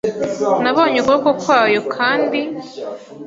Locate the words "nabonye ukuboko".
0.63-1.29